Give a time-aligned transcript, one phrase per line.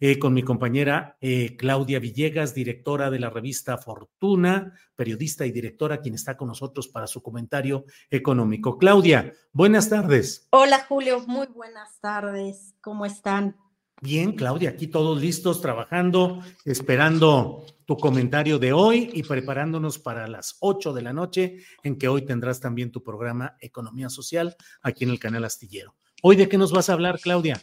[0.00, 6.00] eh, con mi compañera eh, Claudia Villegas, directora de la revista Fortuna, periodista y directora,
[6.00, 8.78] quien está con nosotros para su comentario económico.
[8.78, 10.48] Claudia, buenas tardes.
[10.50, 12.74] Hola Julio, muy buenas tardes.
[12.80, 13.56] ¿Cómo están?
[14.02, 20.56] Bien, Claudia, aquí todos listos, trabajando, esperando tu comentario de hoy y preparándonos para las
[20.60, 25.10] 8 de la noche, en que hoy tendrás también tu programa Economía Social aquí en
[25.10, 25.96] el canal Astillero.
[26.22, 27.60] Hoy, ¿de qué nos vas a hablar, Claudia?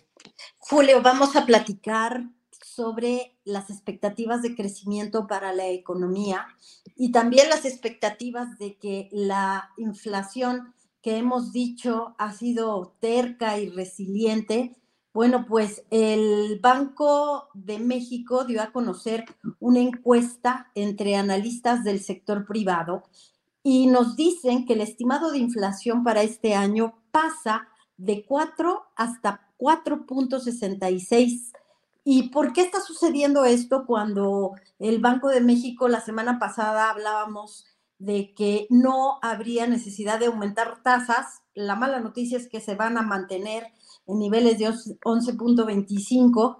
[0.70, 2.26] Julio, vamos a platicar
[2.62, 6.46] sobre las expectativas de crecimiento para la economía
[6.98, 13.70] y también las expectativas de que la inflación que hemos dicho ha sido terca y
[13.70, 14.76] resiliente.
[15.14, 19.24] Bueno, pues el Banco de México dio a conocer
[19.62, 23.04] una encuesta entre analistas del sector privado
[23.64, 29.47] y nos dicen que el estimado de inflación para este año pasa de 4 hasta
[29.58, 31.54] 4.66.
[32.04, 37.66] ¿Y por qué está sucediendo esto cuando el Banco de México la semana pasada hablábamos
[38.00, 41.42] de que no habría necesidad de aumentar tasas?
[41.54, 43.74] La mala noticia es que se van a mantener
[44.06, 46.60] en niveles de 11.25.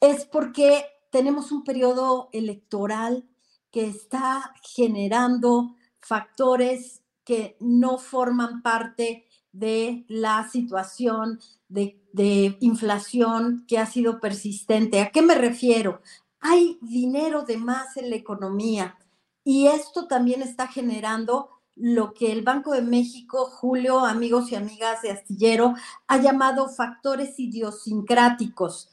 [0.00, 3.24] Es porque tenemos un periodo electoral
[3.70, 11.96] que está generando factores que no forman parte de la situación de,
[12.60, 15.00] inflación que ha sido persistente.
[15.00, 16.00] ¿A qué me refiero?
[16.40, 18.98] Hay dinero de más en la economía
[19.44, 25.02] y esto también está generando lo que el Banco de México, Julio, amigos y amigas
[25.02, 25.74] de Astillero,
[26.08, 28.90] ha llamado factores idiosincráticos.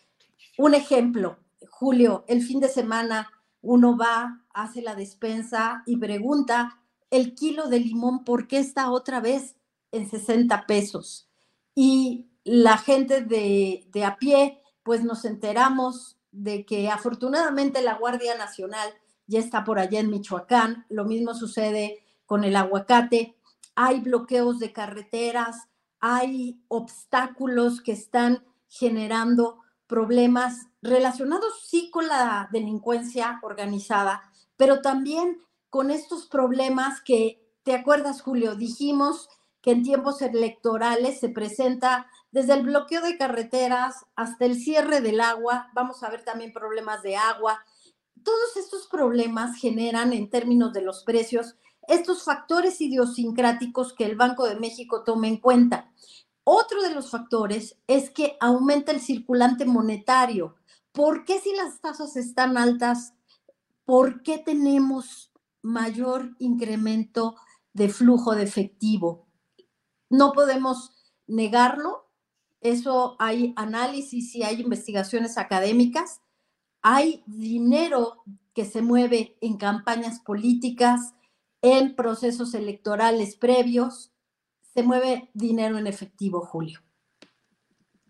[0.58, 1.40] Un ejemplo,
[1.72, 6.80] Julio, el fin de semana uno va, hace la despensa y pregunta
[7.10, 9.56] el kilo de limón, ¿por qué está otra vez
[9.96, 11.30] en 60 pesos?
[11.74, 18.38] Y la gente de, de a pie, pues nos enteramos de que afortunadamente la Guardia
[18.38, 18.90] Nacional
[19.28, 23.36] ya está por allá en Michoacán, lo mismo sucede con el aguacate,
[23.76, 25.68] hay bloqueos de carreteras,
[26.00, 34.22] hay obstáculos que están generando problemas relacionados sí con la delincuencia organizada,
[34.58, 35.38] pero también
[35.70, 38.56] con estos problemas que, ¿te acuerdas, Julio?
[38.56, 39.30] Dijimos
[39.66, 45.20] que en tiempos electorales se presenta desde el bloqueo de carreteras hasta el cierre del
[45.20, 47.66] agua, vamos a ver también problemas de agua.
[48.24, 51.56] Todos estos problemas generan en términos de los precios
[51.88, 55.92] estos factores idiosincráticos que el Banco de México toma en cuenta.
[56.44, 60.58] Otro de los factores es que aumenta el circulante monetario.
[60.92, 63.16] ¿Por qué si las tasas están altas?
[63.84, 65.32] ¿Por qué tenemos
[65.64, 67.36] mayor incremento
[67.74, 69.25] de flujo de efectivo?
[70.10, 70.92] No podemos
[71.28, 72.06] negarlo,
[72.62, 76.22] eso hay análisis y hay investigaciones académicas.
[76.82, 78.24] Hay dinero
[78.54, 81.14] que se mueve en campañas políticas,
[81.62, 84.12] en procesos electorales previos.
[84.74, 86.80] Se mueve dinero en efectivo, Julio.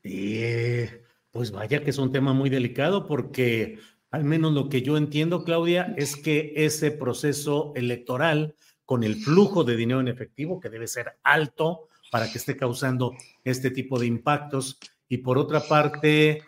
[0.04, 3.80] Eh, pues vaya que es un tema muy delicado porque
[4.12, 9.64] al menos lo que yo entiendo, Claudia, es que ese proceso electoral con el flujo
[9.64, 14.06] de dinero en efectivo, que debe ser alto, para que esté causando este tipo de
[14.06, 14.80] impactos.
[15.10, 16.44] Y por otra parte,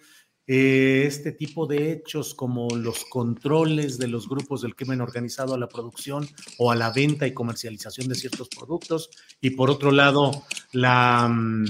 [0.45, 5.57] eh, este tipo de hechos como los controles de los grupos del crimen organizado a
[5.57, 6.25] la producción
[6.57, 9.09] o a la venta y comercialización de ciertos productos.
[9.41, 11.65] Y por otro lado, la, mm,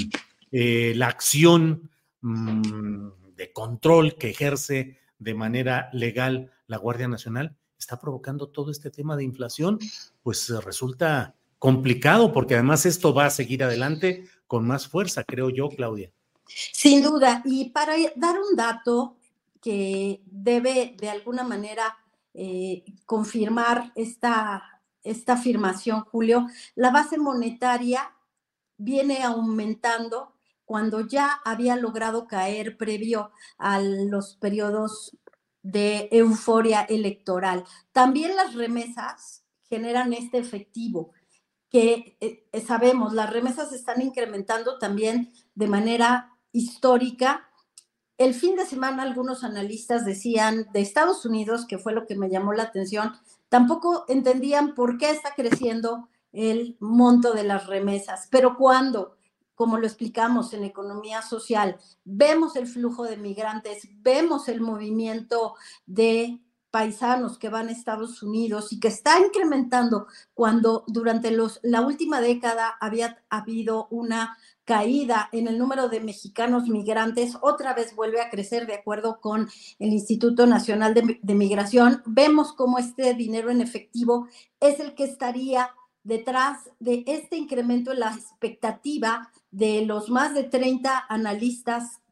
[0.51, 1.89] eh, la acción
[2.21, 8.89] mm, de control que ejerce de manera legal la Guardia Nacional está provocando todo este
[8.89, 9.79] tema de inflación,
[10.23, 15.69] pues resulta complicado porque además esto va a seguir adelante con más fuerza, creo yo,
[15.69, 16.11] Claudia.
[16.47, 19.17] Sin duda, y para dar un dato
[19.61, 21.97] que debe de alguna manera
[22.33, 28.13] eh, confirmar esta, esta afirmación, Julio, la base monetaria
[28.77, 30.33] viene aumentando
[30.63, 35.17] cuando ya había logrado caer previo a los periodos
[35.71, 37.65] de euforia electoral.
[37.91, 41.11] También las remesas generan este efectivo
[41.69, 47.49] que eh, sabemos, las remesas están incrementando también de manera histórica.
[48.17, 52.29] El fin de semana algunos analistas decían de Estados Unidos, que fue lo que me
[52.29, 53.11] llamó la atención,
[53.49, 59.17] tampoco entendían por qué está creciendo el monto de las remesas, pero cuando,
[59.57, 65.55] como lo explicamos en economía social, vemos el flujo de migrantes, vemos el movimiento
[65.87, 66.39] de
[66.69, 70.05] paisanos que van a Estados Unidos y que está incrementando
[70.35, 76.67] cuando durante los, la última década había habido una caída en el número de mexicanos
[76.67, 79.49] migrantes, otra vez vuelve a crecer de acuerdo con
[79.79, 82.03] el Instituto Nacional de, de Migración.
[82.05, 84.27] Vemos cómo este dinero en efectivo
[84.59, 85.71] es el que estaría
[86.07, 92.03] detrás de este incremento en la expectativa de los más de 30 analistas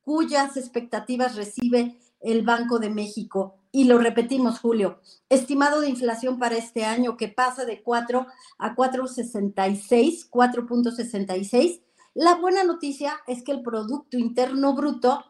[0.00, 3.58] cuyas expectativas recibe el Banco de México.
[3.70, 4.98] Y lo repetimos, Julio,
[5.28, 8.26] estimado de inflación para este año que pasa de 4
[8.58, 11.82] a 4.66, 4.66.
[12.14, 15.22] La buena noticia es que el Producto Interno Bruto,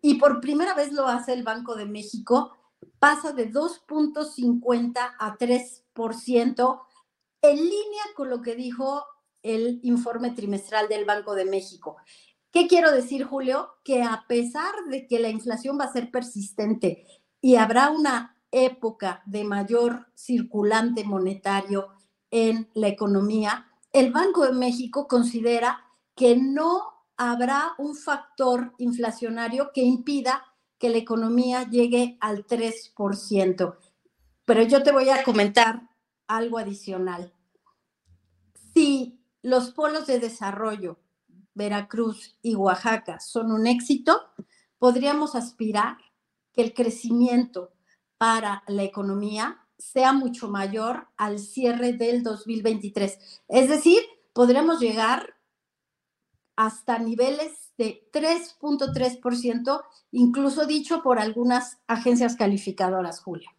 [0.00, 2.56] y por primera vez lo hace el Banco de México,
[2.98, 6.80] pasa de 2.50 a 3%,
[7.42, 9.04] en línea con lo que dijo
[9.44, 11.96] el informe trimestral del Banco de México.
[12.50, 13.68] ¿Qué quiero decir, Julio?
[13.84, 17.06] Que a pesar de que la inflación va a ser persistente
[17.40, 21.88] y habrá una época de mayor circulante monetario
[22.30, 25.84] en la economía, el Banco de México considera
[26.16, 26.82] que no
[27.16, 30.44] habrá un factor inflacionario que impida
[30.78, 33.76] que la economía llegue al 3%.
[34.44, 35.90] Pero yo te voy a comentar
[36.26, 37.32] algo adicional.
[38.74, 40.98] Si los polos de desarrollo
[41.54, 44.22] Veracruz y Oaxaca son un éxito,
[44.78, 45.98] podríamos aspirar
[46.54, 47.74] que el crecimiento
[48.16, 53.42] para la economía sea mucho mayor al cierre del 2023.
[53.48, 54.00] Es decir,
[54.32, 55.34] podríamos llegar
[56.56, 59.82] hasta niveles de 3.3%,
[60.12, 63.50] incluso dicho por algunas agencias calificadoras, Julio.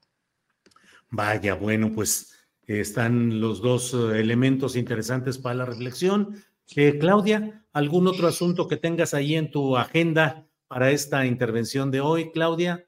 [1.11, 2.34] Vaya, bueno, pues
[2.67, 6.43] están los dos eh, elementos interesantes para la reflexión.
[6.75, 12.01] Eh, Claudia, ¿algún otro asunto que tengas ahí en tu agenda para esta intervención de
[12.01, 12.83] hoy, Claudia?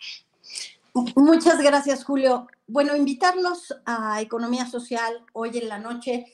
[1.16, 2.48] Muchas gracias, Julio.
[2.66, 6.26] Bueno, invitarlos a Economía Social hoy en la noche.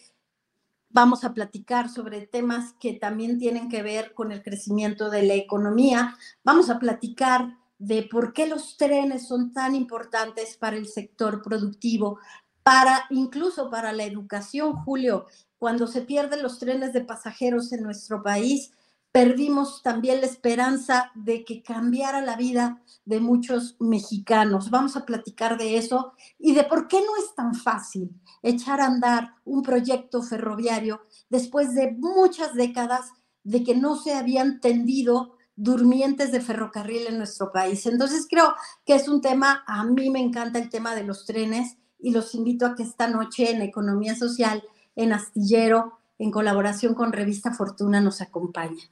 [0.89, 5.33] Vamos a platicar sobre temas que también tienen que ver con el crecimiento de la
[5.33, 6.17] economía.
[6.43, 12.19] Vamos a platicar de por qué los trenes son tan importantes para el sector productivo,
[12.63, 15.27] para incluso para la educación, Julio
[15.63, 18.73] cuando se pierden los trenes de pasajeros en nuestro país,
[19.13, 24.69] perdimos también la esperanza de que cambiara la vida de muchos mexicanos.
[24.69, 28.87] Vamos a platicar de eso y de por qué no es tan fácil echar a
[28.87, 33.13] andar un proyecto ferroviario después de muchas décadas
[33.45, 37.85] de que no se habían tendido durmientes de ferrocarril en nuestro país.
[37.85, 38.53] Entonces creo
[38.85, 42.35] que es un tema, a mí me encanta el tema de los trenes y los
[42.35, 44.61] invito a que esta noche en Economía Social
[44.95, 48.83] en Astillero, en colaboración con Revista Fortuna, nos acompaña.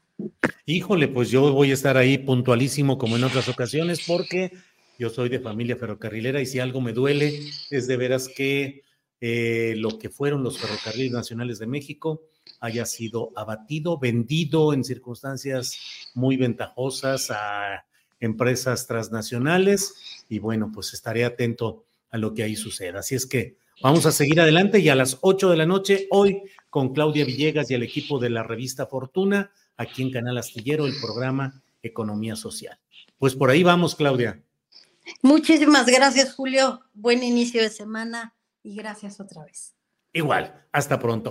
[0.65, 4.51] Híjole, pues yo voy a estar ahí puntualísimo como en otras ocasiones porque
[4.97, 7.39] yo soy de familia ferrocarrilera y si algo me duele
[7.69, 8.83] es de veras que
[9.19, 12.21] eh, lo que fueron los ferrocarriles nacionales de México
[12.59, 15.77] haya sido abatido, vendido en circunstancias
[16.13, 17.85] muy ventajosas a
[18.19, 22.99] empresas transnacionales y bueno, pues estaré atento a lo que ahí suceda.
[22.99, 26.43] Así es que Vamos a seguir adelante y a las 8 de la noche, hoy
[26.69, 30.93] con Claudia Villegas y el equipo de la revista Fortuna, aquí en Canal Astillero, el
[31.01, 32.77] programa Economía Social.
[33.17, 34.39] Pues por ahí vamos, Claudia.
[35.23, 36.81] Muchísimas gracias, Julio.
[36.93, 39.73] Buen inicio de semana y gracias otra vez.
[40.13, 41.30] Igual, hasta pronto.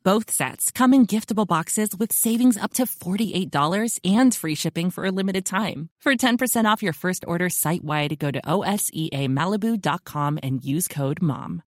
[0.03, 5.05] Both sets come in giftable boxes with savings up to $48 and free shipping for
[5.05, 5.89] a limited time.
[5.99, 11.61] For 10% off your first order site wide, go to OSEAMalibu.com and use code MOM.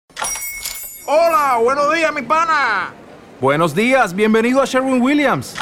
[1.06, 2.92] Hola, buenos días, mi pana.
[3.40, 5.54] Buenos días, bienvenido a Sherwin Williams.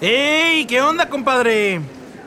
[0.00, 0.66] ¡Ey!
[0.66, 1.80] ¿Qué onda, compadre?